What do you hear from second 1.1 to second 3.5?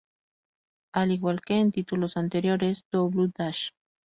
igual que en títulos anteriores, "Double